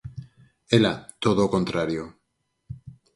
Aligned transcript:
Ela, 0.77 0.93
todo 1.23 1.39
o 1.43 1.51
contrario. 1.55 2.03